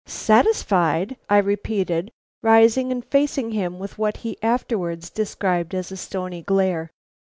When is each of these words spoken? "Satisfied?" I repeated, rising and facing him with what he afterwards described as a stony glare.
"Satisfied?" 0.07 1.15
I 1.29 1.37
repeated, 1.37 2.11
rising 2.41 2.91
and 2.91 3.05
facing 3.05 3.51
him 3.51 3.77
with 3.77 3.99
what 3.99 4.17
he 4.25 4.41
afterwards 4.41 5.11
described 5.11 5.75
as 5.75 5.91
a 5.91 5.95
stony 5.95 6.41
glare. 6.41 6.89